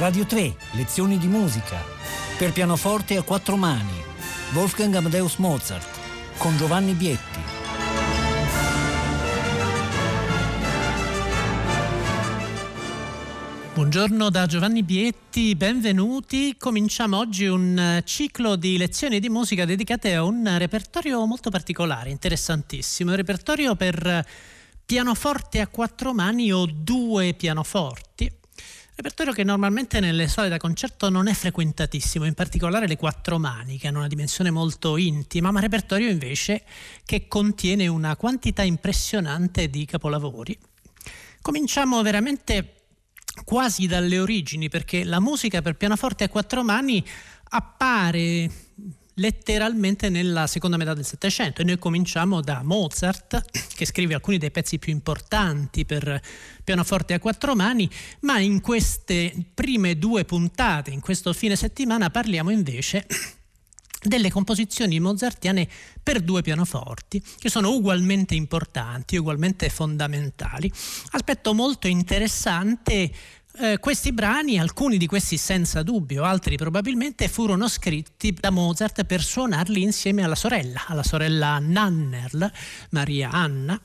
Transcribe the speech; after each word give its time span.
Radio 0.00 0.24
3, 0.24 0.56
lezioni 0.70 1.18
di 1.18 1.26
musica. 1.26 1.76
Per 2.38 2.52
pianoforte 2.52 3.18
a 3.18 3.22
quattro 3.22 3.56
mani. 3.56 3.92
Wolfgang 4.54 4.94
Amadeus 4.94 5.36
Mozart. 5.36 5.86
Con 6.38 6.56
Giovanni 6.56 6.94
Bietti. 6.94 7.38
Buongiorno 13.74 14.30
da 14.30 14.46
Giovanni 14.46 14.82
Bietti, 14.82 15.54
benvenuti. 15.54 16.56
Cominciamo 16.56 17.18
oggi 17.18 17.44
un 17.44 17.78
eh, 17.78 18.02
ciclo 18.06 18.56
di 18.56 18.78
lezioni 18.78 19.20
di 19.20 19.28
musica 19.28 19.66
dedicate 19.66 20.14
a 20.14 20.24
un 20.24 20.50
repertorio 20.56 21.26
molto 21.26 21.50
particolare, 21.50 22.08
interessantissimo. 22.08 23.10
Un 23.10 23.16
repertorio 23.16 23.76
per 23.76 24.26
pianoforte 24.86 25.60
a 25.60 25.66
quattro 25.66 26.14
mani 26.14 26.50
o 26.50 26.64
due 26.64 27.34
pianoforti 27.34 28.38
Repertorio 29.00 29.32
che 29.32 29.44
normalmente 29.44 29.98
nelle 29.98 30.28
sale 30.28 30.50
da 30.50 30.58
concerto 30.58 31.08
non 31.08 31.26
è 31.26 31.32
frequentatissimo, 31.32 32.26
in 32.26 32.34
particolare 32.34 32.86
le 32.86 32.98
quattro 32.98 33.38
mani, 33.38 33.78
che 33.78 33.88
hanno 33.88 34.00
una 34.00 34.08
dimensione 34.08 34.50
molto 34.50 34.98
intima, 34.98 35.50
ma 35.50 35.58
repertorio 35.58 36.10
invece 36.10 36.64
che 37.06 37.26
contiene 37.26 37.86
una 37.86 38.14
quantità 38.16 38.60
impressionante 38.60 39.70
di 39.70 39.86
capolavori. 39.86 40.54
Cominciamo 41.40 42.02
veramente 42.02 42.74
quasi 43.42 43.86
dalle 43.86 44.18
origini, 44.18 44.68
perché 44.68 45.02
la 45.04 45.18
musica 45.18 45.62
per 45.62 45.76
pianoforte 45.76 46.24
a 46.24 46.28
quattro 46.28 46.62
mani 46.62 47.02
appare 47.52 48.50
letteralmente 49.20 50.08
nella 50.08 50.46
seconda 50.46 50.78
metà 50.78 50.94
del 50.94 51.04
Settecento 51.04 51.60
e 51.60 51.64
noi 51.64 51.78
cominciamo 51.78 52.40
da 52.40 52.62
Mozart 52.62 53.44
che 53.74 53.84
scrive 53.84 54.14
alcuni 54.14 54.38
dei 54.38 54.50
pezzi 54.50 54.78
più 54.78 54.92
importanti 54.92 55.84
per 55.84 56.20
pianoforte 56.64 57.14
a 57.14 57.18
quattro 57.18 57.54
mani, 57.54 57.88
ma 58.20 58.38
in 58.38 58.60
queste 58.60 59.32
prime 59.54 59.98
due 59.98 60.24
puntate, 60.24 60.90
in 60.90 61.00
questo 61.00 61.32
fine 61.32 61.54
settimana 61.54 62.10
parliamo 62.10 62.50
invece 62.50 63.06
delle 64.02 64.30
composizioni 64.30 64.98
mozartiane 64.98 65.68
per 66.02 66.22
due 66.22 66.40
pianoforti, 66.40 67.22
che 67.38 67.50
sono 67.50 67.72
ugualmente 67.72 68.34
importanti, 68.34 69.16
ugualmente 69.16 69.68
fondamentali. 69.68 70.72
Aspetto 71.10 71.52
molto 71.52 71.86
interessante 71.86 73.12
eh, 73.58 73.78
questi 73.78 74.12
brani, 74.12 74.58
alcuni 74.58 74.96
di 74.96 75.06
questi 75.06 75.36
senza 75.36 75.82
dubbio, 75.82 76.24
altri 76.24 76.56
probabilmente, 76.56 77.28
furono 77.28 77.68
scritti 77.68 78.32
da 78.32 78.50
Mozart 78.50 79.04
per 79.04 79.22
suonarli 79.22 79.82
insieme 79.82 80.22
alla 80.22 80.34
sorella, 80.34 80.84
alla 80.86 81.02
sorella 81.02 81.58
Nannerl, 81.58 82.50
Maria 82.90 83.30
Anna. 83.30 83.80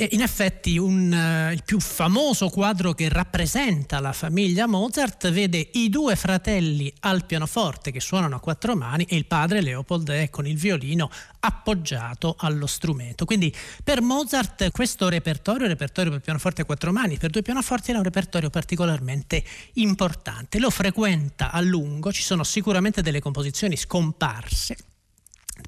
In 0.00 0.22
effetti 0.22 0.78
un, 0.78 1.10
uh, 1.10 1.52
il 1.52 1.64
più 1.64 1.80
famoso 1.80 2.50
quadro 2.50 2.92
che 2.92 3.08
rappresenta 3.08 3.98
la 3.98 4.12
famiglia 4.12 4.68
Mozart 4.68 5.28
vede 5.32 5.70
i 5.72 5.88
due 5.88 6.14
fratelli 6.14 6.92
al 7.00 7.24
pianoforte 7.24 7.90
che 7.90 7.98
suonano 7.98 8.36
a 8.36 8.38
quattro 8.40 8.76
mani 8.76 9.04
e 9.08 9.16
il 9.16 9.26
padre 9.26 9.60
Leopold 9.60 10.08
è 10.10 10.30
con 10.30 10.46
il 10.46 10.56
violino 10.56 11.10
appoggiato 11.40 12.36
allo 12.38 12.68
strumento. 12.68 13.24
Quindi 13.24 13.52
per 13.82 14.00
Mozart 14.00 14.70
questo 14.70 15.08
repertorio, 15.08 15.64
il 15.64 15.70
repertorio 15.70 16.12
per 16.12 16.20
pianoforte 16.20 16.62
a 16.62 16.64
quattro 16.64 16.92
mani, 16.92 17.18
per 17.18 17.30
due 17.30 17.42
pianoforti 17.42 17.90
era 17.90 17.98
un 17.98 18.04
repertorio 18.04 18.50
particolarmente 18.50 19.42
importante. 19.74 20.60
Lo 20.60 20.70
frequenta 20.70 21.50
a 21.50 21.60
lungo, 21.60 22.12
ci 22.12 22.22
sono 22.22 22.44
sicuramente 22.44 23.02
delle 23.02 23.18
composizioni 23.18 23.76
scomparse 23.76 24.76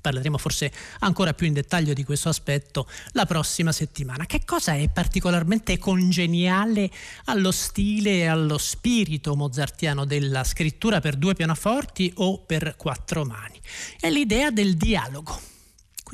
Parleremo 0.01 0.39
forse 0.39 0.73
ancora 1.01 1.35
più 1.35 1.47
in 1.47 1.53
dettaglio 1.53 1.93
di 1.93 2.05
questo 2.05 2.29
aspetto 2.29 2.89
la 3.13 3.27
prossima 3.27 3.73
settimana. 3.73 4.27
Che 4.27 4.45
cosa 4.45 4.75
è 4.75 4.89
particolarmente 4.89 5.79
congeniale 5.79 6.91
allo 7.25 7.51
stile 7.51 8.19
e 8.19 8.27
allo 8.27 8.59
spirito 8.59 9.35
mozartiano 9.35 10.05
della 10.05 10.45
scrittura 10.45 11.01
per 11.01 11.17
due 11.17 11.35
pianoforti 11.35 12.13
o 12.17 12.39
per 12.39 12.75
quattro 12.77 13.25
mani? 13.25 13.61
È 13.99 14.09
l'idea 14.11 14.51
del 14.51 14.77
dialogo. 14.77 15.39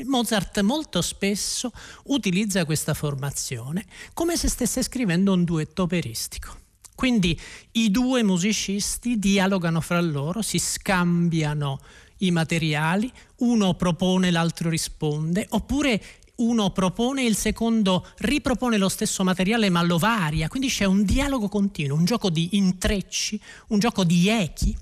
Mozart 0.05 0.61
molto 0.61 1.00
spesso 1.00 1.73
utilizza 2.05 2.67
questa 2.67 2.93
formazione 2.93 3.87
come 4.12 4.37
se 4.37 4.49
stesse 4.49 4.83
scrivendo 4.83 5.33
un 5.33 5.45
duetto 5.45 5.84
operistico. 5.84 6.65
Quindi 6.95 7.39
i 7.73 7.91
due 7.91 8.23
musicisti 8.23 9.19
dialogano 9.19 9.83
fra 9.83 10.00
loro, 10.00 10.41
si 10.41 10.59
scambiano 10.59 11.79
i 12.19 12.31
materiali, 12.31 13.10
uno 13.38 13.75
propone, 13.75 14.31
l'altro 14.31 14.71
risponde, 14.71 15.47
oppure 15.50 16.03
uno 16.37 16.71
propone 16.71 17.22
e 17.22 17.27
il 17.27 17.37
secondo 17.37 18.06
ripropone 18.19 18.77
lo 18.77 18.88
stesso 18.88 19.25
materiale 19.25 19.71
ma 19.71 19.82
lo 19.82 19.99
varia, 19.99 20.49
quindi 20.49 20.69
c'è 20.69 20.84
un 20.84 21.05
dialogo 21.05 21.49
continuo, 21.49 21.97
un 21.97 22.05
gioco 22.05 22.31
di 22.31 22.50
intrecci, 22.53 23.41
un 23.69 23.78
gioco 23.78 24.05
di 24.05 24.28
echi. 24.28 24.76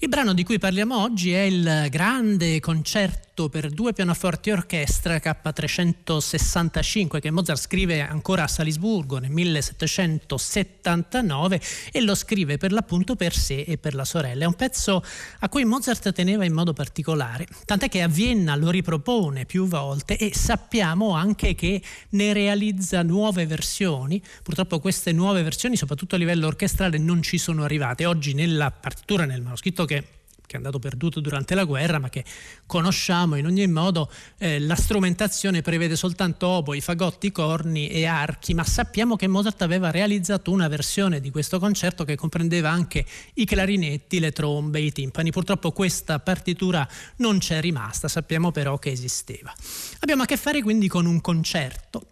Il 0.00 0.08
brano 0.08 0.32
di 0.32 0.44
cui 0.44 0.58
parliamo 0.58 1.00
oggi 1.00 1.32
è 1.32 1.40
il 1.40 1.88
grande 1.90 2.60
concerto 2.60 3.48
per 3.48 3.70
due 3.70 3.92
pianoforti 3.92 4.48
e 4.48 4.52
orchestra 4.52 5.16
K365 5.16 7.18
che 7.20 7.32
Mozart 7.32 7.60
scrive 7.60 8.00
ancora 8.00 8.44
a 8.44 8.48
Salisburgo 8.48 9.18
nel 9.18 9.30
1779 9.30 11.60
e 11.90 12.00
lo 12.00 12.14
scrive 12.14 12.58
per 12.58 12.70
l'appunto 12.72 13.16
per 13.16 13.34
sé 13.34 13.60
e 13.60 13.76
per 13.76 13.94
la 13.94 14.04
sorella. 14.04 14.44
È 14.44 14.46
un 14.46 14.54
pezzo 14.54 15.02
a 15.40 15.48
cui 15.48 15.64
Mozart 15.64 16.12
teneva 16.12 16.44
in 16.44 16.52
modo 16.52 16.72
particolare, 16.72 17.48
tant'è 17.64 17.88
che 17.88 18.02
a 18.02 18.08
Vienna 18.08 18.54
lo 18.54 18.70
ripropone 18.70 19.46
più 19.46 19.66
volte 19.66 20.16
e 20.16 20.32
sappiamo 20.34 21.14
anche 21.14 21.56
che 21.56 21.82
ne 22.10 22.32
realizza 22.32 23.02
nuove 23.02 23.46
versioni. 23.46 24.22
Purtroppo 24.44 24.78
queste 24.78 25.10
nuove 25.12 25.42
versioni, 25.42 25.76
soprattutto 25.76 26.14
a 26.14 26.18
livello 26.18 26.46
orchestrale, 26.46 26.98
non 26.98 27.20
ci 27.22 27.38
sono 27.38 27.64
arrivate. 27.64 28.06
Oggi 28.06 28.34
nella 28.34 28.70
partitura, 28.70 29.24
nel 29.24 29.42
manoscritto 29.58 29.84
che 29.84 30.16
che 30.48 30.54
è 30.54 30.56
andato 30.56 30.78
perduto 30.78 31.20
durante 31.20 31.54
la 31.54 31.64
guerra, 31.64 31.98
ma 31.98 32.08
che 32.08 32.24
conosciamo 32.64 33.34
in 33.34 33.44
ogni 33.44 33.66
modo. 33.66 34.10
Eh, 34.38 34.58
la 34.58 34.76
strumentazione 34.76 35.60
prevede 35.60 35.94
soltanto 35.94 36.46
oboi, 36.46 36.80
fagotti, 36.80 37.30
corni 37.30 37.88
e 37.88 38.06
archi, 38.06 38.54
ma 38.54 38.64
sappiamo 38.64 39.14
che 39.14 39.26
Mozart 39.26 39.60
aveva 39.60 39.90
realizzato 39.90 40.50
una 40.50 40.66
versione 40.68 41.20
di 41.20 41.30
questo 41.30 41.58
concerto 41.58 42.04
che 42.04 42.16
comprendeva 42.16 42.70
anche 42.70 43.04
i 43.34 43.44
clarinetti, 43.44 44.20
le 44.20 44.32
trombe, 44.32 44.80
i 44.80 44.90
timpani. 44.90 45.30
Purtroppo 45.30 45.70
questa 45.70 46.18
partitura 46.18 46.88
non 47.16 47.36
c'è 47.36 47.60
rimasta, 47.60 48.08
sappiamo 48.08 48.50
però 48.50 48.78
che 48.78 48.90
esisteva. 48.90 49.52
Abbiamo 49.98 50.22
a 50.22 50.24
che 50.24 50.38
fare 50.38 50.62
quindi 50.62 50.88
con 50.88 51.04
un 51.04 51.20
concerto 51.20 52.06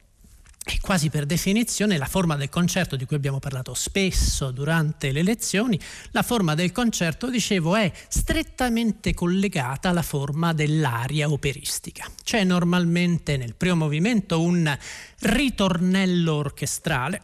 e 0.68 0.80
quasi 0.80 1.10
per 1.10 1.26
definizione 1.26 1.96
la 1.96 2.06
forma 2.06 2.34
del 2.34 2.48
concerto 2.48 2.96
di 2.96 3.04
cui 3.04 3.14
abbiamo 3.14 3.38
parlato 3.38 3.72
spesso 3.72 4.50
durante 4.50 5.12
le 5.12 5.22
lezioni, 5.22 5.78
la 6.10 6.24
forma 6.24 6.56
del 6.56 6.72
concerto, 6.72 7.30
dicevo, 7.30 7.76
è 7.76 7.92
strettamente 8.08 9.14
collegata 9.14 9.90
alla 9.90 10.02
forma 10.02 10.52
dell'aria 10.52 11.30
operistica. 11.30 12.10
C'è 12.20 12.42
normalmente 12.42 13.36
nel 13.36 13.54
primo 13.54 13.76
movimento 13.76 14.40
un 14.40 14.76
ritornello 15.20 16.34
orchestrale, 16.34 17.22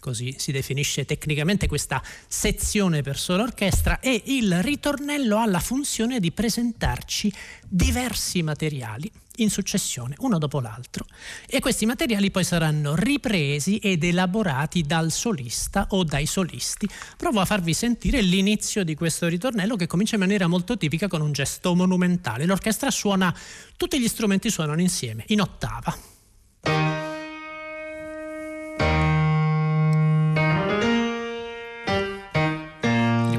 così 0.00 0.34
si 0.36 0.50
definisce 0.50 1.04
tecnicamente 1.04 1.68
questa 1.68 2.02
sezione 2.26 3.02
per 3.02 3.16
sola 3.16 3.44
orchestra, 3.44 4.00
e 4.00 4.22
il 4.26 4.60
ritornello 4.60 5.38
ha 5.38 5.46
la 5.46 5.60
funzione 5.60 6.18
di 6.18 6.32
presentarci 6.32 7.32
diversi 7.68 8.42
materiali 8.42 9.08
in 9.36 9.50
successione, 9.50 10.14
uno 10.18 10.38
dopo 10.38 10.60
l'altro. 10.60 11.06
E 11.46 11.60
questi 11.60 11.86
materiali 11.86 12.30
poi 12.30 12.44
saranno 12.44 12.94
ripresi 12.94 13.78
ed 13.78 14.04
elaborati 14.04 14.82
dal 14.82 15.10
solista 15.10 15.86
o 15.90 16.04
dai 16.04 16.26
solisti. 16.26 16.88
Provo 17.16 17.40
a 17.40 17.44
farvi 17.44 17.74
sentire 17.74 18.20
l'inizio 18.20 18.84
di 18.84 18.94
questo 18.94 19.28
ritornello 19.28 19.76
che 19.76 19.86
comincia 19.86 20.14
in 20.14 20.20
maniera 20.20 20.46
molto 20.46 20.76
tipica 20.76 21.08
con 21.08 21.20
un 21.20 21.32
gesto 21.32 21.74
monumentale. 21.74 22.44
L'orchestra 22.44 22.90
suona, 22.90 23.34
tutti 23.76 24.00
gli 24.00 24.08
strumenti 24.08 24.50
suonano 24.50 24.80
insieme, 24.80 25.24
in 25.28 25.40
ottava. 25.40 25.96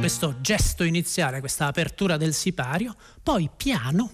questo 0.04 0.36
gesto 0.42 0.84
iniziale, 0.84 1.40
questa 1.40 1.68
apertura 1.68 2.18
del 2.18 2.34
sipario, 2.34 2.94
poi 3.24 3.50
piano 3.56 4.12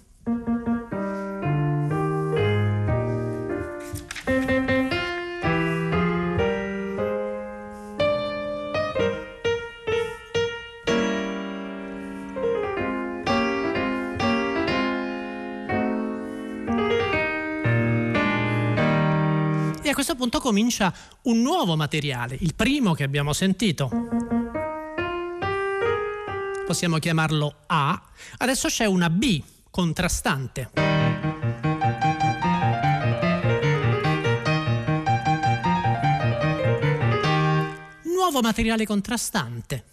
questo 19.99 20.15
punto 20.15 20.39
comincia 20.39 20.93
un 21.23 21.41
nuovo 21.41 21.75
materiale, 21.75 22.37
il 22.39 22.55
primo 22.55 22.93
che 22.93 23.03
abbiamo 23.03 23.33
sentito. 23.33 23.89
Possiamo 26.65 26.99
chiamarlo 26.99 27.63
A. 27.67 28.01
Adesso 28.37 28.69
c'è 28.69 28.85
una 28.85 29.09
B 29.09 29.43
contrastante. 29.69 30.69
Nuovo 38.03 38.39
materiale 38.39 38.85
contrastante. 38.85 39.88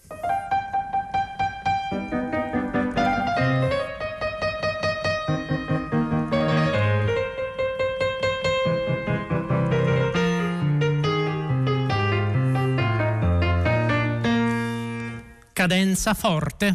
Cadenza 15.67 16.15
forte. 16.15 16.73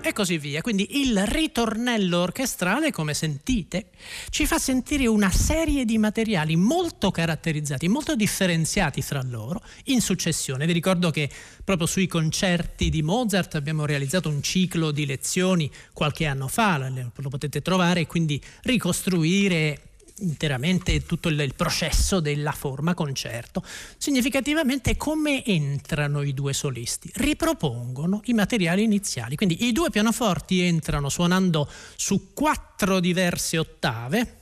e 0.00 0.12
così 0.12 0.38
via. 0.38 0.60
Quindi 0.60 1.00
il 1.00 1.26
ritornello 1.26 2.20
orchestrale, 2.20 2.92
come 2.92 3.14
sentite, 3.14 3.86
ci 4.30 4.46
fa 4.46 4.58
sentire 4.58 5.06
una 5.06 5.30
serie 5.30 5.84
di 5.84 5.98
materiali 5.98 6.54
molto 6.54 7.10
caratterizzati, 7.10 7.88
molto 7.88 8.14
differenziati 8.14 9.02
fra 9.02 9.22
loro 9.22 9.60
in 9.84 10.00
successione. 10.00 10.66
Vi 10.66 10.72
ricordo 10.72 11.10
che 11.10 11.28
proprio 11.64 11.86
sui 11.86 12.06
concerti 12.06 12.90
di 12.90 13.02
Mozart 13.02 13.56
abbiamo 13.56 13.86
realizzato 13.86 14.28
un 14.28 14.42
ciclo 14.42 14.92
di 14.92 15.06
lezioni 15.06 15.70
qualche 15.92 16.26
anno 16.26 16.46
fa, 16.46 16.78
lo 16.78 17.28
potete 17.28 17.62
trovare 17.62 18.00
e 18.00 18.06
quindi 18.06 18.40
ricostruire 18.62 19.91
interamente 20.22 21.04
tutto 21.04 21.28
il, 21.28 21.38
il, 21.40 21.54
processo 21.54 22.20
della 22.20 22.52
forma 22.52 22.94
concerto. 22.94 23.62
Significativamente 23.98 24.96
come 24.96 25.44
entrano 25.44 26.22
i 26.22 26.32
due 26.32 26.52
solisti? 26.52 27.10
Ripropongono 27.14 28.22
i 28.24 28.32
materiali 28.32 28.82
iniziali, 28.82 29.36
quindi 29.36 29.66
i 29.66 29.72
due 29.72 29.90
pianoforti 29.90 30.60
entrano 30.62 31.08
suonando 31.08 31.68
su 31.96 32.32
quattro 32.32 33.00
diverse 33.00 33.58
ottave 33.58 34.36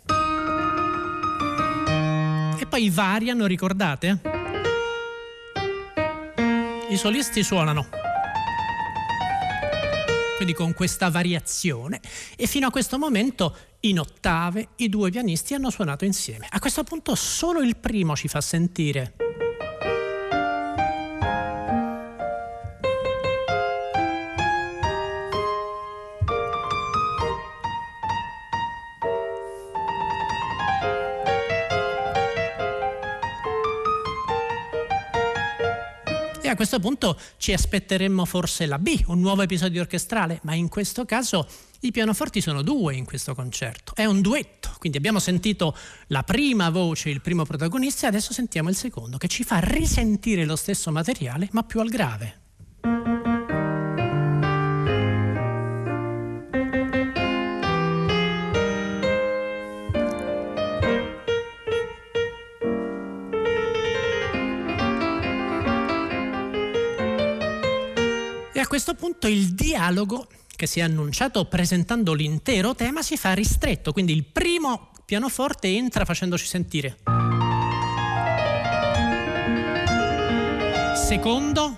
e 2.59 2.67
poi 2.67 2.91
variano, 2.91 3.47
ricordate? 3.47 4.21
I 6.91 6.97
solisti 6.97 7.43
suonano 7.43 8.01
quindi 10.41 10.57
con 10.57 10.73
questa 10.73 11.11
variazione 11.11 12.01
e 12.35 12.47
fino 12.47 12.67
a 12.67 12.71
questo 12.71 12.99
momento 12.99 13.55
in 13.81 13.99
ottave 13.99 14.69
i 14.77 14.89
due 14.89 15.11
pianisti 15.11 15.55
hanno 15.55 15.71
suonato 15.71 16.05
insieme. 16.05 16.47
A 16.51 16.59
questo 16.59 16.85
punto 16.85 17.15
solo 17.15 17.61
il 17.61 17.77
primo 17.77 18.17
ci 18.17 18.29
fa 18.29 18.41
sentire. 18.41 19.30
Questo 36.61 36.79
punto 36.79 37.19
ci 37.39 37.55
aspetteremmo 37.55 38.27
forse 38.27 38.67
la 38.67 38.79
B, 38.79 39.05
un 39.07 39.19
nuovo 39.19 39.41
episodio 39.41 39.81
orchestrale, 39.81 40.41
ma 40.43 40.53
in 40.53 40.69
questo 40.69 41.07
caso 41.07 41.49
i 41.81 41.91
pianoforti 41.91 42.43
sono 42.43 42.61
due 42.61 42.95
in 42.97 43.07
questo 43.07 43.35
concerto, 43.35 43.95
è 43.95 44.05
un 44.05 44.21
duetto, 44.21 44.75
quindi 44.79 44.99
abbiamo 44.99 45.21
sentito 45.21 45.75
la 46.09 46.23
prima 46.23 46.69
voce, 46.69 47.09
il 47.09 47.23
primo 47.23 47.47
protagonista 47.47 48.05
e 48.05 48.09
adesso 48.11 48.35
sentiamo 48.35 48.69
il 48.69 48.77
secondo 48.77 49.17
che 49.17 49.27
ci 49.27 49.43
fa 49.43 49.59
risentire 49.61 50.45
lo 50.45 50.55
stesso 50.55 50.93
materiale 50.93 51.49
ma 51.53 51.63
più 51.63 51.81
al 51.81 51.89
grave. 51.89 52.40
Questo 68.83 68.95
punto 68.95 69.29
il 69.29 69.53
dialogo 69.53 70.27
che 70.57 70.67
si 70.67 70.81
è 70.81 70.83
annunciato 70.83 71.45
presentando 71.45 72.15
l'intero 72.15 72.75
tema 72.75 73.03
si 73.03 73.19
fa 73.19 73.35
ristretto, 73.35 73.93
quindi 73.93 74.15
il 74.15 74.25
primo 74.25 74.93
pianoforte 75.05 75.69
entra 75.69 76.07
facendoci 76.07 76.47
sentire. 76.47 76.97
Secondo. 80.97 81.77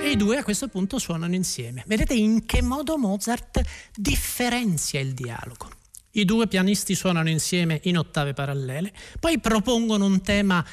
E 0.00 0.10
i 0.10 0.16
due 0.16 0.36
a 0.36 0.44
questo 0.44 0.68
punto 0.68 1.00
suonano 1.00 1.34
insieme. 1.34 1.82
Vedete 1.88 2.14
in 2.14 2.46
che 2.46 2.62
modo 2.62 2.96
Mozart 2.98 3.60
differenzia 3.96 5.00
il 5.00 5.12
dialogo. 5.12 5.68
I 6.12 6.24
due 6.24 6.46
pianisti 6.46 6.94
suonano 6.94 7.28
insieme 7.30 7.80
in 7.84 7.98
ottave 7.98 8.32
parallele, 8.32 8.92
poi 9.18 9.40
propongono 9.40 10.04
un 10.06 10.22
tema 10.22 10.64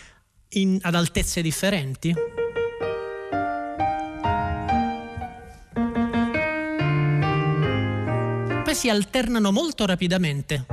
in, 0.55 0.79
ad 0.81 0.95
altezze 0.95 1.41
differenti. 1.41 2.13
si 8.75 8.89
alternano 8.89 9.53
molto 9.53 9.85
rapidamente. 9.85 10.65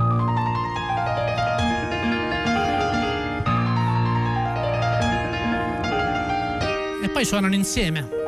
E 7.01 7.09
poi 7.09 7.23
suonano 7.23 7.55
insieme. 7.55 8.22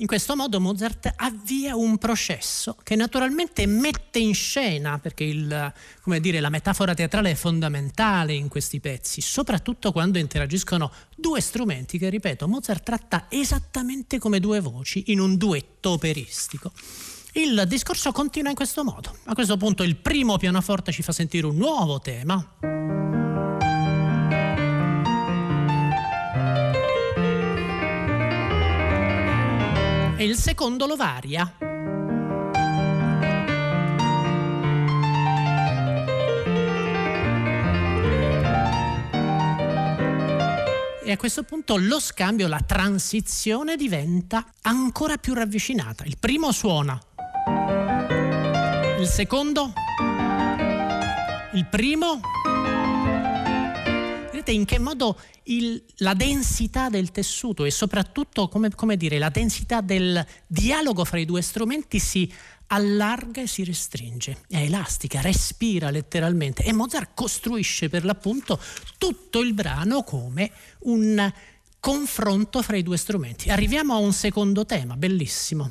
In 0.00 0.06
questo 0.06 0.34
modo 0.34 0.60
Mozart 0.60 1.12
avvia 1.16 1.76
un 1.76 1.98
processo 1.98 2.74
che 2.82 2.96
naturalmente 2.96 3.66
mette 3.66 4.18
in 4.18 4.32
scena, 4.32 4.98
perché 4.98 5.24
il, 5.24 5.72
dire, 6.20 6.40
la 6.40 6.48
metafora 6.48 6.94
teatrale 6.94 7.32
è 7.32 7.34
fondamentale 7.34 8.32
in 8.32 8.48
questi 8.48 8.80
pezzi, 8.80 9.20
soprattutto 9.20 9.92
quando 9.92 10.16
interagiscono 10.16 10.90
due 11.14 11.42
strumenti 11.42 11.98
che, 11.98 12.08
ripeto, 12.08 12.48
Mozart 12.48 12.82
tratta 12.82 13.26
esattamente 13.28 14.18
come 14.18 14.40
due 14.40 14.60
voci 14.60 15.04
in 15.08 15.20
un 15.20 15.36
duetto 15.36 15.90
operistico. 15.90 16.72
Il 17.34 17.64
discorso 17.68 18.10
continua 18.10 18.48
in 18.48 18.56
questo 18.56 18.82
modo. 18.82 19.18
A 19.24 19.34
questo 19.34 19.58
punto 19.58 19.82
il 19.82 19.96
primo 19.96 20.38
pianoforte 20.38 20.92
ci 20.92 21.02
fa 21.02 21.12
sentire 21.12 21.44
un 21.44 21.56
nuovo 21.56 22.00
tema. 22.00 23.29
E 30.20 30.24
il 30.24 30.36
secondo 30.36 30.84
lo 30.84 30.96
varia. 30.96 31.50
E 41.02 41.10
a 41.10 41.16
questo 41.16 41.42
punto 41.44 41.78
lo 41.78 41.98
scambio, 41.98 42.48
la 42.48 42.60
transizione 42.60 43.76
diventa 43.76 44.44
ancora 44.60 45.16
più 45.16 45.32
ravvicinata. 45.32 46.04
Il 46.04 46.18
primo 46.20 46.52
suona, 46.52 47.00
il 48.98 49.06
secondo, 49.06 49.72
il 51.54 51.64
primo 51.64 52.20
Vedete 54.40 54.52
in 54.52 54.64
che 54.64 54.78
modo 54.78 55.20
il, 55.44 55.82
la 55.96 56.14
densità 56.14 56.88
del 56.88 57.10
tessuto 57.10 57.66
e 57.66 57.70
soprattutto, 57.70 58.48
come, 58.48 58.70
come 58.70 58.96
dire, 58.96 59.18
la 59.18 59.28
densità 59.28 59.82
del 59.82 60.24
dialogo 60.46 61.04
fra 61.04 61.18
i 61.18 61.26
due 61.26 61.42
strumenti 61.42 61.98
si 61.98 62.32
allarga 62.68 63.42
e 63.42 63.46
si 63.46 63.64
restringe, 63.64 64.38
è 64.48 64.62
elastica, 64.62 65.20
respira 65.20 65.90
letteralmente 65.90 66.62
e 66.62 66.72
Mozart 66.72 67.10
costruisce 67.12 67.90
per 67.90 68.06
l'appunto 68.06 68.58
tutto 68.96 69.40
il 69.40 69.52
brano 69.52 70.04
come 70.04 70.50
un 70.84 71.30
confronto 71.78 72.62
fra 72.62 72.76
i 72.76 72.82
due 72.82 72.96
strumenti. 72.96 73.50
Arriviamo 73.50 73.92
a 73.92 73.98
un 73.98 74.14
secondo 74.14 74.64
tema, 74.64 74.96
bellissimo. 74.96 75.68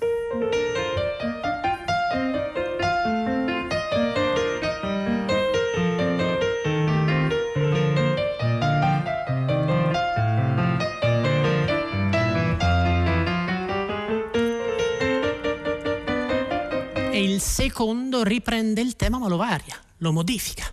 Il 17.40 17.46
secondo 17.46 18.22
riprende 18.22 18.82
il 18.82 18.98
tema 18.98 19.18
ma 19.18 19.30
lo 19.30 19.38
varia, 19.38 19.82
lo 20.00 20.12
modifica, 20.12 20.66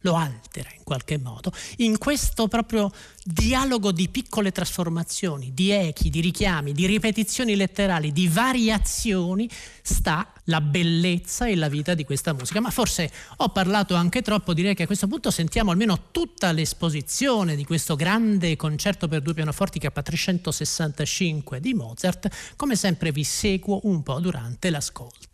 lo 0.00 0.16
altera 0.16 0.68
in 0.76 0.84
qualche 0.84 1.16
modo. 1.16 1.50
In 1.78 1.96
questo 1.96 2.46
proprio 2.46 2.92
dialogo 3.24 3.90
di 3.90 4.06
piccole 4.10 4.52
trasformazioni, 4.52 5.54
di 5.54 5.70
echi, 5.70 6.10
di 6.10 6.20
richiami, 6.20 6.72
di 6.72 6.84
ripetizioni 6.84 7.56
letterali, 7.56 8.12
di 8.12 8.28
variazioni, 8.28 9.48
sta 9.80 10.30
la 10.44 10.60
bellezza 10.60 11.46
e 11.46 11.56
la 11.56 11.70
vita 11.70 11.94
di 11.94 12.04
questa 12.04 12.34
musica. 12.34 12.60
Ma 12.60 12.70
forse 12.70 13.10
ho 13.36 13.48
parlato 13.48 13.94
anche 13.94 14.20
troppo, 14.20 14.52
direi 14.52 14.74
che 14.74 14.82
a 14.82 14.86
questo 14.86 15.06
punto 15.06 15.30
sentiamo 15.30 15.70
almeno 15.70 16.10
tutta 16.10 16.52
l'esposizione 16.52 17.56
di 17.56 17.64
questo 17.64 17.96
grande 17.96 18.56
concerto 18.56 19.08
per 19.08 19.22
due 19.22 19.32
pianoforti 19.32 19.80
K365 19.80 21.56
di 21.56 21.72
Mozart. 21.72 22.28
Come 22.56 22.76
sempre 22.76 23.10
vi 23.10 23.24
seguo 23.24 23.80
un 23.84 24.02
po' 24.02 24.20
durante 24.20 24.68
l'ascolto. 24.68 25.29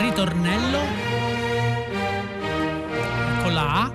ritornello 0.00 0.80
con 3.42 3.52
la 3.52 3.82
A. 3.82 3.92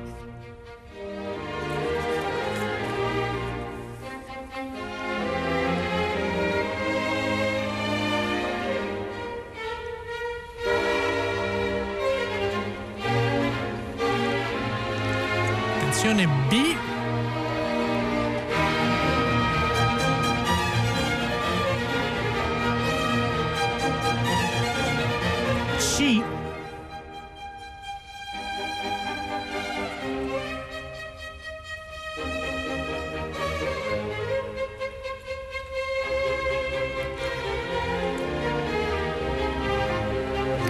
Attenzione 15.78 16.28
B. 16.50 16.85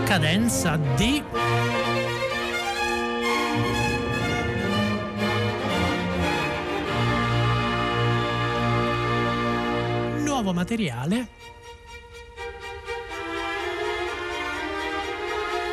Cadenza 0.05 0.77
D. 0.77 1.23
Nuovo 10.19 10.53
materiale. 10.53 11.27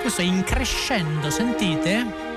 Questo 0.00 0.22
è 0.22 0.24
in 0.24 0.42
crescendo, 0.44 1.28
sentite? 1.28 2.31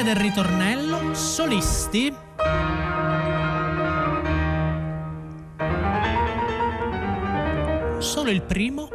Fine 0.00 0.02
del 0.02 0.16
ritornello 0.16 1.14
solisti. 1.14 2.14
Solo 7.98 8.30
il 8.30 8.42
primo. 8.42 8.88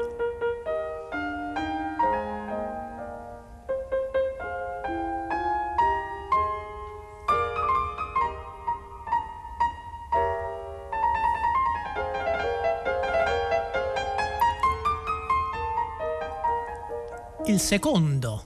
Il 17.46 17.60
secondo 17.60 18.44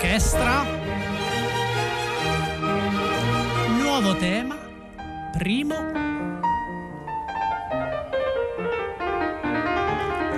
orchestra. 0.00 0.64
Nuovo 3.76 4.16
tema 4.16 4.56
primo. 5.36 5.74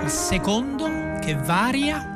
Il 0.01 0.09
secondo 0.09 1.17
che 1.21 1.35
varia. 1.35 2.09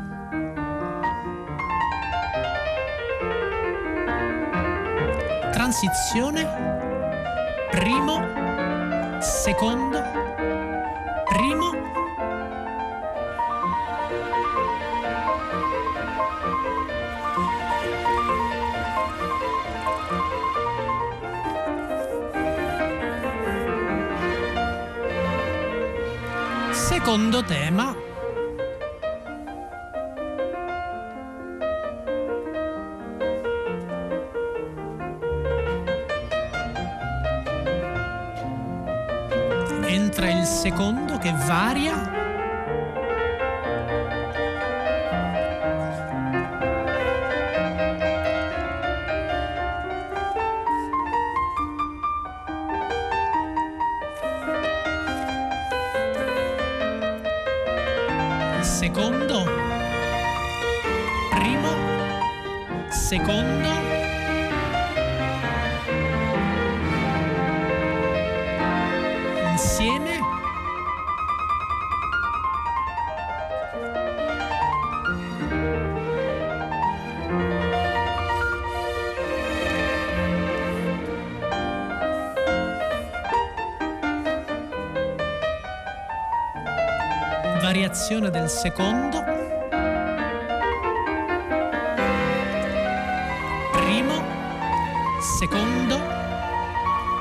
Transizione 5.54 6.46
primo 7.72 9.22
secondo 9.22 10.07
secondo 27.08 27.42
tema. 27.42 27.96
Entra 39.86 40.30
il 40.30 40.44
secondo 40.44 41.18
che 41.18 41.34
varia 41.46 42.26
secondo. 63.08 63.70
Insieme. 69.54 70.20
Variazione 87.62 88.30
del 88.30 88.50
secondo 88.50 89.26
primo 93.98 94.22
secondo 95.20 96.00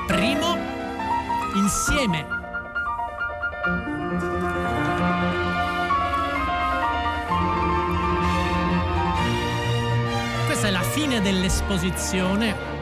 primo 0.05 0.55
insieme 1.55 2.27
questa 10.45 10.67
è 10.67 10.71
la 10.71 10.83
fine 10.83 11.19
dell'esposizione 11.21 12.75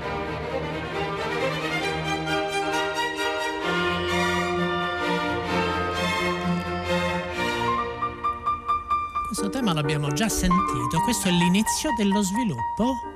Questo 9.27 9.49
tema 9.49 9.73
l'abbiamo 9.73 10.13
già 10.13 10.29
sentito, 10.29 11.01
questo 11.03 11.27
è 11.27 11.31
l'inizio 11.31 11.89
dello 11.97 12.21
sviluppo. 12.21 13.14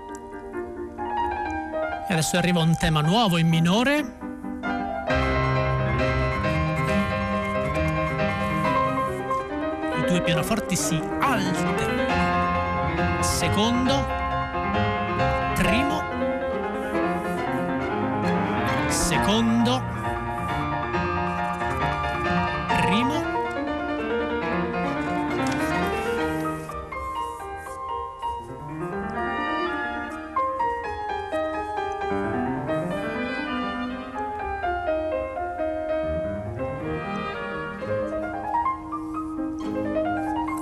E 2.09 2.13
adesso 2.13 2.37
arriva 2.37 2.59
un 2.59 2.75
tema 2.75 3.01
nuovo 3.01 3.37
in 3.37 3.47
minore. 3.47 3.99
I 9.95 10.05
due 10.07 10.19
pianoforti 10.23 10.75
si 10.75 10.99
alternano. 11.19 12.07
Secondo, 13.21 14.07
primo, 15.53 16.01
secondo, 18.87 19.98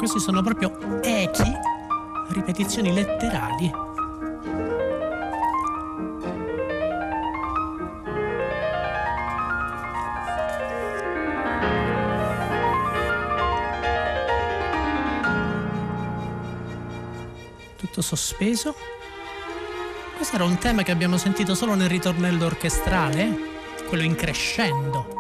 Questi 0.09 0.23
sono 0.23 0.41
proprio 0.41 1.01
echi, 1.03 1.51
ripetizioni 2.29 2.93
letterali 2.93 3.69
tutto 17.75 18.01
sospeso. 18.01 18.73
Questo 20.15 20.35
era 20.35 20.45
un 20.45 20.57
tema 20.57 20.83
che 20.83 20.91
abbiamo 20.91 21.17
sentito 21.17 21.53
solo 21.53 21.75
nel 21.75 21.89
ritornello 21.89 22.45
orchestrale, 22.45 23.37
quello 23.89 24.03
in 24.03 24.15
crescendo. 24.15 25.16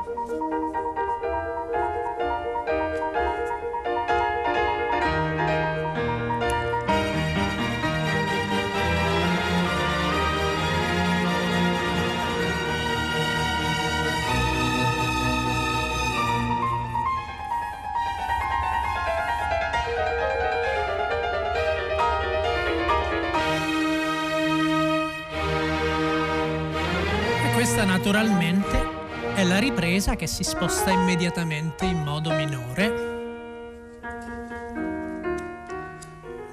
Naturalmente 27.87 28.85
è 29.33 29.45
la 29.45 29.59
ripresa 29.59 30.17
che 30.17 30.27
si 30.27 30.43
sposta 30.43 30.91
immediatamente 30.91 31.85
in 31.85 32.03
modo 32.03 32.31
minore. 32.33 33.15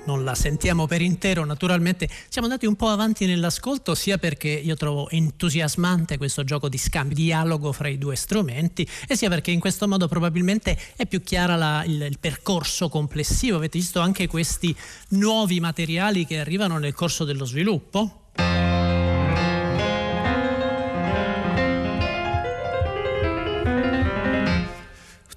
Non 0.07 0.23
la 0.23 0.37
sentiamo 0.37 0.87
per 0.87 1.03
intero, 1.03 1.45
naturalmente 1.45 2.09
siamo 2.29 2.47
andati 2.47 2.67
un 2.67 2.76
po' 2.76 2.88
avanti 2.88 3.26
nell'ascolto 3.26 3.97
sia 3.97 4.17
perché 4.17 4.49
io 4.49 4.76
trovo 4.76 5.09
entusiasmante 5.11 6.19
questo 6.19 6.45
gioco 6.45 6.69
di 6.69 6.79
scambio, 6.79 7.17
dialogo 7.17 7.73
fra 7.73 7.88
i 7.88 7.99
due 7.99 8.14
strumenti 8.14 8.88
e 9.09 9.17
sia 9.17 9.29
perché 9.29 9.50
in 9.50 9.61
questo 9.61 9.88
modo 9.88 10.07
probabilmente 10.07 10.79
è 10.95 11.07
più 11.07 11.21
chiara 11.21 11.57
la, 11.57 11.83
il, 11.85 12.00
il 12.03 12.19
percorso 12.21 12.88
complessivo. 12.88 13.57
Avete 13.57 13.79
visto 13.79 13.99
anche 13.99 14.29
questi 14.29 14.75
nuovi 15.09 15.59
materiali 15.59 16.26
che 16.26 16.38
arrivano 16.38 16.79
nel 16.79 16.95
corso 16.95 17.25
dello 17.25 17.45
sviluppo? 17.45 18.21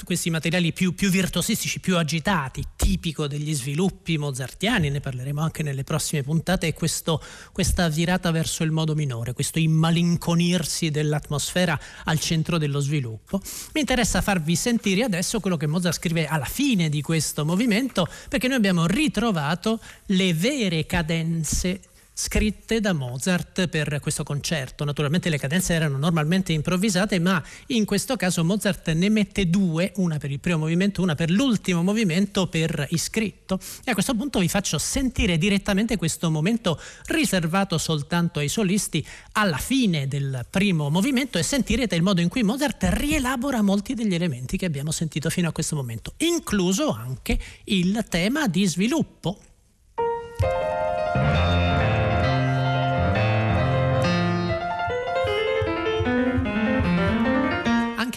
Questi 0.08 0.30
materiali 0.30 0.72
più, 0.72 0.96
più, 0.96 1.10
virtuosistici, 1.10 1.82
più 1.82 1.98
agitati, 1.98 2.64
tipico 2.78 3.28
degli 3.28 3.54
sviluppi 3.54 4.18
mozartiani, 4.18 4.90
ne 4.90 5.02
parleremo 5.02 5.42
anche 5.42 5.64
nelle 5.64 5.84
prossime 5.84 6.24
puntate, 6.24 6.68
è 6.68 6.74
questo, 6.74 7.22
questa 7.52 7.90
virata 7.90 8.32
verso 8.32 8.64
il 8.64 8.72
modo 8.72 8.96
minore, 8.96 9.34
questo 9.34 9.60
immalinconirsi 9.60 10.92
dell'atmosfera 10.92 11.78
al 12.06 12.22
centro 12.22 12.58
dello 12.58 12.80
sviluppo. 12.80 13.42
Mi 13.74 13.82
interessa 13.82 14.22
farvi 14.22 14.56
sentire 14.56 15.04
adesso 15.04 15.42
quello 15.42 15.58
che 15.58 15.68
Mozart 15.68 15.98
scrive 15.98 16.26
alla 16.26 16.46
fine 16.46 16.88
di 16.88 17.02
questo 17.02 17.44
movimento, 17.44 18.08
perché 18.30 18.48
noi 18.48 18.56
abbiamo 18.56 18.86
ritrovato 18.86 19.78
le 20.06 20.34
vere 20.34 20.86
cadenze 20.86 21.82
scritte 22.20 22.80
da 22.80 22.94
Mozart 22.94 23.68
per 23.68 24.00
questo 24.02 24.24
concerto. 24.24 24.84
Naturalmente 24.84 25.30
le 25.30 25.38
cadenze 25.38 25.76
erano 25.76 26.00
normalmente 26.00 26.52
improvvisate, 26.52 27.20
ma 27.20 27.42
in 27.68 27.86
questo 27.86 28.16
caso 28.16 28.44
Mozart 28.44 28.92
ne 28.94 29.08
mette 29.10 29.52
due, 29.52 29.92
una 29.98 30.18
per 30.18 30.32
il 30.32 30.40
primo 30.40 30.58
movimento, 30.58 31.04
una 31.04 31.14
per 31.14 31.30
l'ultimo 31.30 31.84
movimento 31.84 32.48
per 32.48 32.88
iscritto. 32.90 33.60
E 33.84 33.92
a 33.92 33.94
questo 33.94 34.16
punto 34.16 34.40
vi 34.40 34.48
faccio 34.48 34.80
sentire 34.80 35.38
direttamente 35.38 35.96
questo 35.96 36.32
momento 36.32 36.82
riservato 37.06 37.78
soltanto 37.78 38.40
ai 38.40 38.50
solisti 38.50 39.06
alla 39.34 39.58
fine 39.58 40.08
del 40.08 40.44
primo 40.50 40.90
movimento 40.90 41.38
e 41.38 41.44
sentirete 41.44 41.94
il 41.94 42.02
modo 42.02 42.22
in 42.22 42.30
cui 42.30 42.42
Mozart 42.42 42.84
rielabora 42.94 43.62
molti 43.62 43.94
degli 43.94 44.16
elementi 44.16 44.58
che 44.58 44.66
abbiamo 44.66 44.90
sentito 44.90 45.30
fino 45.30 45.50
a 45.50 45.52
questo 45.52 45.76
momento, 45.76 46.14
incluso 46.18 46.90
anche 46.90 47.38
il 47.66 48.04
tema 48.10 48.48
di 48.48 48.66
sviluppo 48.66 49.38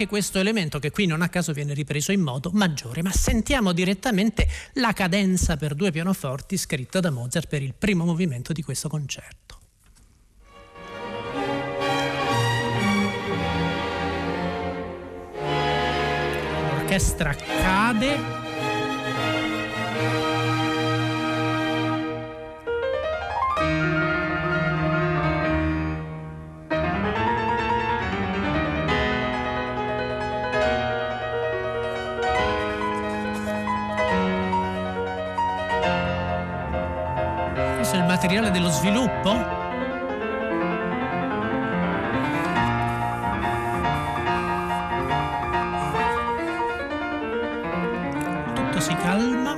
anche 0.01 0.07
questo 0.07 0.39
elemento 0.39 0.79
che 0.79 0.91
qui 0.91 1.05
non 1.05 1.21
a 1.21 1.29
caso 1.29 1.53
viene 1.53 1.75
ripreso 1.75 2.11
in 2.11 2.23
modo 2.23 2.51
maggiore, 2.55 3.03
ma 3.03 3.13
sentiamo 3.13 3.73
direttamente 3.73 4.49
la 4.75 4.95
cadenza 4.95 5.59
per 5.59 5.75
due 5.75 5.91
pianoforti 5.91 6.57
scritta 6.57 7.01
da 7.01 7.11
Mozart 7.11 7.47
per 7.47 7.61
il 7.61 7.75
primo 7.77 8.07
movimento 8.07 8.55
di 8.55 8.63
questo 8.63 8.89
concerto. 8.89 9.59
L'orchestra 16.71 17.35
cade 17.35 18.40
materiale 38.21 38.51
dello 38.51 38.69
sviluppo? 38.69 39.31
Tutto 48.53 48.81
si 48.81 48.95
calma. 48.97 49.57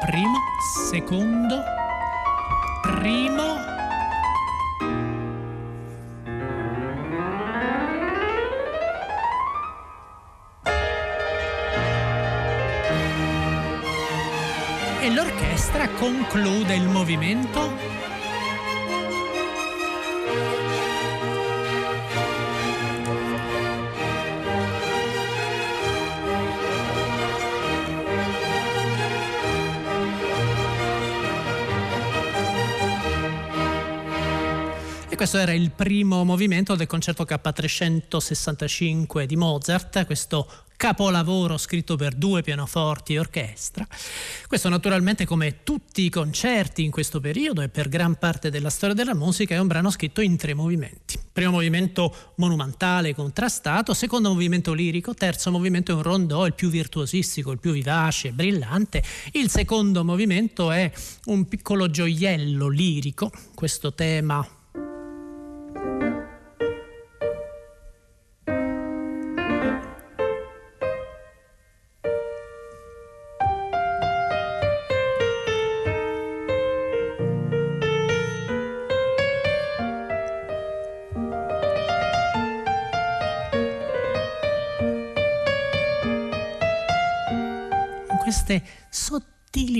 Primo, 0.00 0.38
secondo, 0.90 1.62
primo, 2.82 3.71
conclude 16.02 16.74
il 16.74 16.88
movimento 16.88 17.70
questo 35.22 35.38
era 35.38 35.52
il 35.52 35.70
primo 35.70 36.24
movimento 36.24 36.74
del 36.74 36.88
concerto 36.88 37.22
K365 37.22 39.22
di 39.22 39.36
Mozart, 39.36 40.04
questo 40.04 40.50
capolavoro 40.76 41.58
scritto 41.58 41.94
per 41.94 42.14
due 42.14 42.42
pianoforti 42.42 43.14
e 43.14 43.20
orchestra. 43.20 43.86
Questo 44.48 44.68
naturalmente 44.68 45.24
come 45.24 45.62
tutti 45.62 46.02
i 46.02 46.10
concerti 46.10 46.82
in 46.82 46.90
questo 46.90 47.20
periodo 47.20 47.60
e 47.60 47.68
per 47.68 47.88
gran 47.88 48.18
parte 48.18 48.50
della 48.50 48.68
storia 48.68 48.96
della 48.96 49.14
musica 49.14 49.54
è 49.54 49.58
un 49.58 49.68
brano 49.68 49.90
scritto 49.90 50.22
in 50.22 50.36
tre 50.36 50.54
movimenti. 50.54 51.16
Primo 51.32 51.52
movimento 51.52 52.32
monumentale, 52.38 53.14
contrastato, 53.14 53.94
secondo 53.94 54.28
movimento 54.28 54.72
lirico, 54.72 55.14
terzo 55.14 55.52
movimento 55.52 55.92
è 55.92 55.94
un 55.94 56.02
rondò, 56.02 56.46
il 56.46 56.54
più 56.54 56.68
virtuosistico, 56.68 57.52
il 57.52 57.60
più 57.60 57.70
vivace 57.70 58.32
brillante. 58.32 59.04
Il 59.34 59.50
secondo 59.50 60.02
movimento 60.02 60.72
è 60.72 60.90
un 61.26 61.46
piccolo 61.46 61.88
gioiello 61.88 62.66
lirico, 62.66 63.30
questo 63.54 63.94
tema 63.94 64.44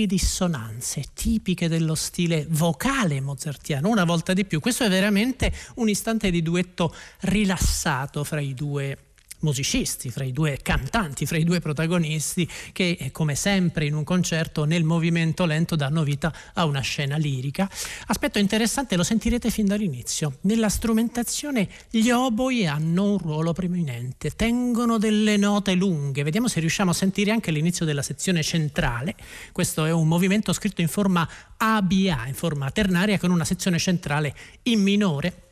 sottili 0.03 0.05
dissonanze 0.05 1.03
tipiche 1.13 1.67
dello 1.67 1.95
stile 1.95 2.45
vocale 2.49 3.21
mozartiano, 3.21 3.89
una 3.89 4.03
volta 4.03 4.33
di 4.33 4.45
più. 4.45 4.59
Questo 4.59 4.83
è 4.83 4.89
veramente 4.89 5.51
un 5.75 5.89
istante 5.89 6.29
di 6.29 6.41
duetto 6.41 6.93
rilassato 7.21 8.23
fra 8.23 8.39
i 8.39 8.53
due 8.53 8.97
musicisti, 9.43 10.09
fra 10.09 10.23
i 10.23 10.31
due 10.31 10.59
cantanti, 10.61 11.25
fra 11.25 11.37
i 11.37 11.43
due 11.43 11.59
protagonisti 11.59 12.49
che 12.71 12.97
eh, 12.99 13.11
come 13.11 13.35
sempre 13.35 13.85
in 13.85 13.93
un 13.93 14.03
concerto 14.03 14.65
nel 14.65 14.83
movimento 14.83 15.45
lento 15.45 15.75
danno 15.75 16.03
vita 16.03 16.33
a 16.53 16.65
una 16.65 16.81
scena 16.81 17.15
lirica. 17.17 17.69
Aspetto 18.07 18.39
interessante, 18.39 18.95
lo 18.95 19.03
sentirete 19.03 19.49
fin 19.49 19.65
dall'inizio. 19.65 20.37
Nella 20.41 20.69
strumentazione 20.69 21.69
gli 21.89 22.09
oboi 22.09 22.65
hanno 22.65 23.11
un 23.11 23.17
ruolo 23.17 23.53
preminente, 23.53 24.31
tengono 24.31 24.97
delle 24.97 25.37
note 25.37 25.73
lunghe. 25.75 26.23
Vediamo 26.23 26.47
se 26.47 26.59
riusciamo 26.59 26.91
a 26.91 26.93
sentire 26.93 27.31
anche 27.31 27.51
l'inizio 27.51 27.85
della 27.85 28.01
sezione 28.01 28.41
centrale. 28.43 29.15
Questo 29.51 29.85
è 29.85 29.91
un 29.91 30.07
movimento 30.07 30.53
scritto 30.53 30.81
in 30.81 30.87
forma 30.87 31.27
ABA, 31.57 32.27
in 32.27 32.33
forma 32.33 32.71
ternaria 32.71 33.19
con 33.19 33.31
una 33.31 33.45
sezione 33.45 33.77
centrale 33.77 34.35
in 34.63 34.81
minore 34.81 35.42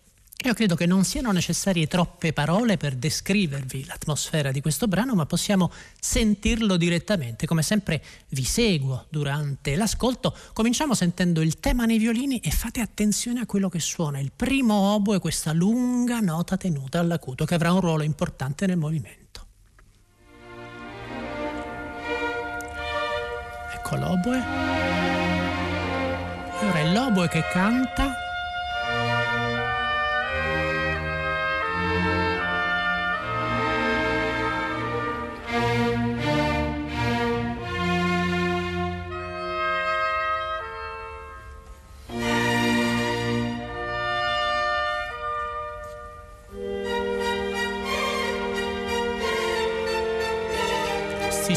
io 0.48 0.54
credo 0.56 0.76
che 0.76 0.88
non 0.88 1.04
siano 1.04 1.32
necessarie 1.32 1.86
troppe 1.86 2.34
parole 2.34 2.78
per 2.78 2.96
descrivervi 2.96 3.86
l'atmosfera 3.86 4.52
di 4.52 4.60
questo 4.60 4.88
brano, 4.88 5.14
ma 5.14 5.26
possiamo 5.28 5.72
sentirlo 6.00 6.78
direttamente. 6.78 7.46
Come 7.46 7.62
sempre 7.62 8.04
vi 8.30 8.44
seguo 8.44 9.06
durante 9.10 9.76
l'ascolto. 9.76 10.36
Cominciamo 10.54 10.96
sentendo 10.96 11.42
il 11.42 11.60
tema 11.60 11.86
nei 11.86 12.00
violini 12.00 12.40
e 12.40 12.50
fate 12.50 12.80
attenzione 12.80 13.42
a 13.42 13.46
quello 13.46 13.70
che 13.70 13.80
suona. 13.80 14.20
Il 14.20 14.32
primo 14.36 14.74
oboe, 14.94 15.20
questa 15.20 15.54
lunga 15.54 16.20
nota 16.22 16.58
tenuta 16.58 17.00
all'acuto 17.00 17.46
che 17.46 17.54
avrà 17.54 17.72
un 17.72 17.82
ruolo 17.82 18.04
importante 18.04 18.66
nel 18.66 18.78
movimento. 18.78 19.46
Ecco 23.76 23.96
l'oboe. 23.96 24.44
E 26.62 26.66
ora 26.66 26.80
è 26.80 26.92
l'oboe 26.94 27.28
che 27.28 27.44
canta 27.52 28.21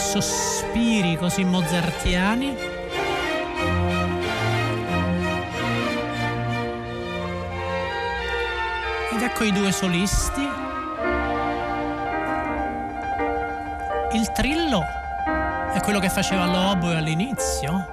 sospiri 0.04 1.16
così 1.16 1.44
mozartiani. 1.44 2.56
Ed 9.12 9.22
ecco 9.22 9.44
i 9.44 9.52
due 9.52 9.72
solisti. 9.72 10.48
Il 14.12 14.30
trillo 14.32 14.82
è 15.72 15.80
quello 15.80 15.98
che 15.98 16.10
faceva 16.10 16.44
l'oboe 16.44 16.96
all'inizio. 16.96 17.86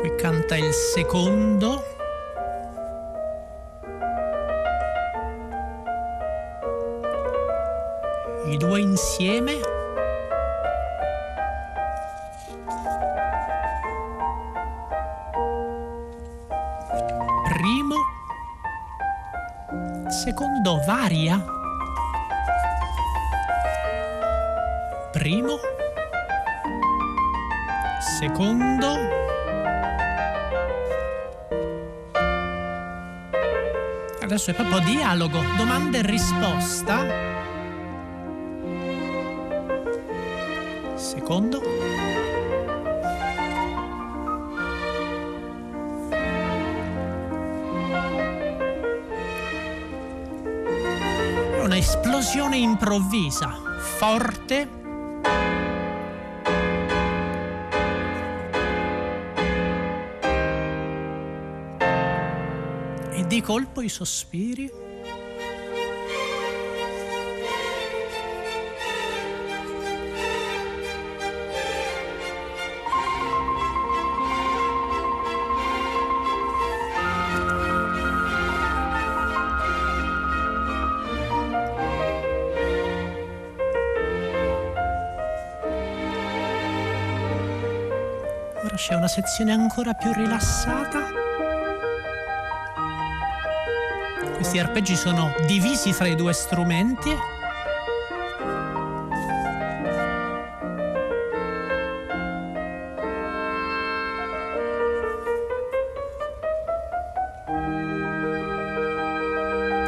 Qui 0.00 0.14
canta 0.16 0.56
il 0.56 0.72
secondo. 0.72 1.83
Insieme. 8.76 9.60
Primo. 17.44 17.96
Secondo 20.08 20.80
varia. 20.86 21.44
Primo. 25.12 25.56
Secondo. 28.18 29.22
Adesso 34.22 34.50
è 34.50 34.54
proprio 34.54 34.80
dialogo 34.80 35.38
domanda 35.56 35.98
e 35.98 36.02
risposta 36.02 37.33
secondo. 41.24 41.62
Una 51.62 51.76
esplosione 51.78 52.58
improvvisa, 52.58 53.54
forte. 53.96 54.68
E 63.12 63.26
di 63.26 63.40
colpo 63.40 63.80
i 63.80 63.88
sospiri. 63.88 64.83
Sezione 89.14 89.52
ancora 89.52 89.94
più 89.94 90.12
rilassata. 90.12 91.06
Questi 94.34 94.58
arpeggi 94.58 94.96
sono 94.96 95.32
divisi 95.46 95.92
fra 95.92 96.08
i 96.08 96.16
due 96.16 96.32
strumenti. 96.32 97.16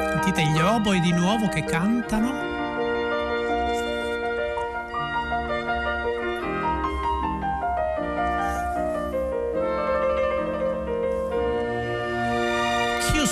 Sentite 0.08 0.44
gli 0.44 0.60
oboi 0.60 1.00
di 1.00 1.10
nuovo 1.10 1.48
che 1.48 1.64
cantano. 1.64 2.45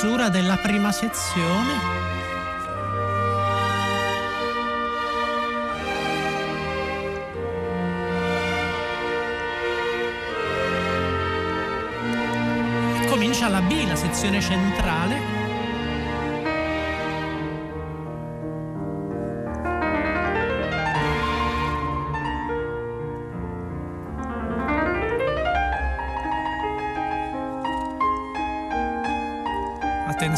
Chiusura 0.05 0.29
della 0.29 0.59
prima 0.59 0.93
sezione. 0.93 2.03
Comincia 13.09 13.49
la 13.49 13.63
B, 13.63 13.87
la 13.87 13.97
sezione 13.97 14.43
centrale. 14.43 15.44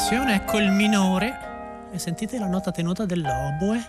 Attenzione, 0.07 0.37
ecco 0.37 0.59
il 0.59 0.71
minore 0.71 1.89
e 1.91 1.99
sentite 1.99 2.39
la 2.39 2.47
nota 2.47 2.71
tenuta 2.71 3.05
dell'oboe. 3.05 3.85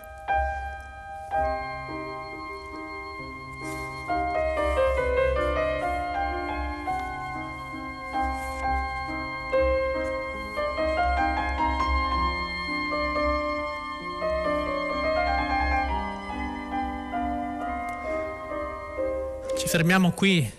Ci 19.56 19.68
fermiamo 19.68 20.10
qui 20.10 20.57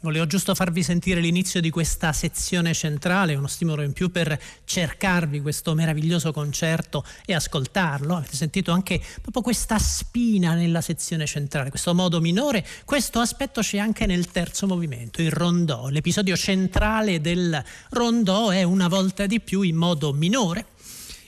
Volevo 0.00 0.28
giusto 0.28 0.54
farvi 0.54 0.84
sentire 0.84 1.18
l'inizio 1.20 1.60
di 1.60 1.70
questa 1.70 2.12
sezione 2.12 2.72
centrale, 2.72 3.34
uno 3.34 3.48
stimolo 3.48 3.82
in 3.82 3.92
più 3.92 4.12
per 4.12 4.40
cercarvi 4.64 5.40
questo 5.40 5.74
meraviglioso 5.74 6.32
concerto 6.32 7.04
e 7.26 7.34
ascoltarlo. 7.34 8.14
Avete 8.14 8.36
sentito 8.36 8.70
anche 8.70 9.02
proprio 9.20 9.42
questa 9.42 9.76
spina 9.80 10.54
nella 10.54 10.82
sezione 10.82 11.26
centrale, 11.26 11.70
questo 11.70 11.96
modo 11.96 12.20
minore. 12.20 12.64
Questo 12.84 13.18
aspetto 13.18 13.60
c'è 13.60 13.78
anche 13.78 14.06
nel 14.06 14.30
terzo 14.30 14.68
movimento, 14.68 15.20
il 15.20 15.32
rondò. 15.32 15.88
L'episodio 15.88 16.36
centrale 16.36 17.20
del 17.20 17.60
rondò 17.90 18.50
è 18.50 18.62
una 18.62 18.86
volta 18.86 19.26
di 19.26 19.40
più 19.40 19.62
in 19.62 19.74
modo 19.74 20.12
minore 20.12 20.76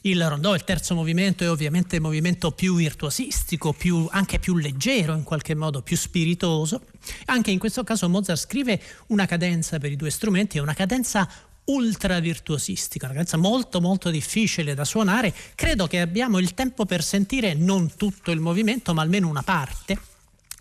il 0.03 0.29
rondò, 0.29 0.55
il 0.55 0.65
terzo 0.65 0.95
movimento, 0.95 1.45
è 1.45 1.51
ovviamente 1.51 1.97
il 1.97 2.03
movimento 2.03 2.53
più 2.53 2.77
virtuosistico, 2.77 3.73
più, 3.73 4.09
anche 4.11 4.39
più 4.39 4.57
leggero, 4.57 5.15
in 5.15 5.23
qualche 5.23 5.55
modo 5.55 5.83
più 5.83 5.97
spiritoso. 5.97 6.83
Anche 7.27 7.51
in 7.51 7.59
questo 7.59 7.85
caso 7.85 8.09
Mozart 8.09 8.41
scrive 8.41 8.81
una 9.09 9.27
cadenza 9.27 9.79
per 9.79 9.93
i 9.93 9.97
due 9.97 10.11
strumenti, 10.11 10.59
è 10.59 10.61
una 10.61 10.75
cadenza 10.75 11.29
ultra 11.65 12.19
virtuosistica, 12.19 13.05
una 13.07 13.15
cadenza 13.15 13.37
molto 13.37 13.81
molto 13.81 14.11
difficile 14.11 14.75
da 14.75 14.85
suonare. 14.85 15.35
Credo 15.55 15.87
che 15.87 16.01
abbiamo 16.01 16.39
il 16.39 16.55
tempo 16.55 16.87
per 16.87 17.03
sentire 17.03 17.55
non 17.55 17.95
tutto 17.97 18.31
il 18.31 18.41
movimento, 18.41 18.95
ma 18.95 19.03
almeno 19.03 19.29
una 19.29 19.43
parte 19.43 19.99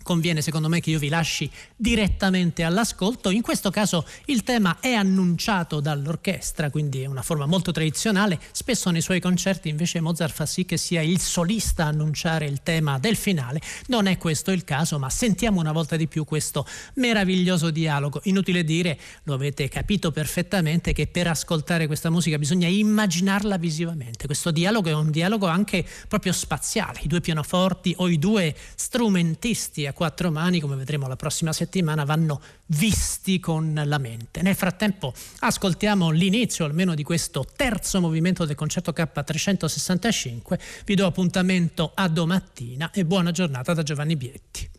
conviene 0.10 0.42
secondo 0.42 0.70
me 0.70 0.80
che 0.80 0.90
io 0.90 0.98
vi 0.98 1.08
lasci 1.08 1.48
direttamente 1.76 2.64
all'ascolto. 2.64 3.30
In 3.30 3.44
questo 3.44 3.70
caso 3.70 4.08
il 4.26 4.42
tema 4.42 4.78
è 4.80 4.94
annunciato 4.94 5.80
dall'orchestra, 5.80 6.72
quindi 6.72 7.04
è 7.04 7.06
una 7.06 7.22
forma 7.22 7.46
molto 7.46 7.72
tradizionale. 7.72 8.40
Spesso 8.52 8.90
nei 8.90 9.02
suoi 9.02 9.20
concerti 9.20 9.70
invece 9.70 10.00
Mozart 10.00 10.34
fa 10.34 10.48
sì 10.48 10.66
che 10.66 10.78
sia 10.78 11.02
il 11.02 11.20
solista 11.20 11.84
a 11.84 11.88
annunciare 11.90 12.48
il 12.48 12.64
tema 12.64 12.98
del 12.98 13.16
finale. 13.16 13.62
Non 13.86 14.08
è 14.08 14.18
questo 14.18 14.50
il 14.50 14.64
caso, 14.64 14.98
ma 14.98 15.12
sentiamo 15.12 15.60
una 15.60 15.72
volta 15.72 15.96
di 15.96 16.08
più 16.08 16.26
questo 16.26 16.66
meraviglioso 16.96 17.70
dialogo. 17.70 18.22
Inutile 18.24 18.64
dire, 18.64 18.98
lo 19.26 19.36
avete 19.36 19.68
capito 19.68 20.10
perfettamente, 20.10 20.92
che 20.92 21.06
per 21.06 21.28
ascoltare 21.28 21.86
questa 21.86 22.10
musica 22.10 22.40
bisogna 22.40 22.68
immaginarla 22.68 23.58
visivamente. 23.58 24.26
Questo 24.26 24.50
dialogo 24.50 24.90
è 24.90 24.94
un 24.96 25.12
dialogo 25.12 25.46
anche 25.46 25.86
proprio 26.08 26.34
spaziale. 26.34 27.02
I 27.04 27.08
due 27.08 27.22
pianoforti 27.22 27.94
o 27.98 28.08
i 28.08 28.18
due 28.18 28.56
strumentisti 28.74 29.86
a 29.86 29.98
quattro 30.00 30.32
mani, 30.32 30.62
come 30.62 30.78
vedremo 30.78 31.10
la 31.10 31.18
prossima 31.18 31.52
settimana, 31.52 32.06
vanno 32.06 32.40
visti 32.68 33.38
con 33.42 33.82
la 33.84 33.98
mente. 33.98 34.42
Nel 34.42 34.56
frattempo 34.56 35.14
ascoltiamo 35.40 36.10
l'inizio 36.10 36.64
almeno 36.64 36.96
di 36.96 37.04
questo 37.04 37.46
terzo 37.54 38.00
movimento 38.00 38.46
del 38.46 38.56
concerto 38.56 38.94
K365. 38.94 40.58
Vi 40.86 40.96
do 40.96 41.06
appuntamento 41.06 41.92
a 41.94 42.08
domattina 42.08 42.92
e 42.92 43.04
buona 43.04 43.32
giornata 43.32 43.74
da 43.74 43.84
Giovanni 43.84 44.16
Bietti. 44.16 44.79